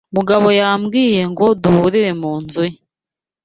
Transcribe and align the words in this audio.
Mugabo 0.15 0.47
yambwiye 0.59 1.21
ngo 1.31 1.45
duhurire 1.61 2.11
mu 2.21 2.31
nzu 2.41 2.63
ye. 2.69 2.77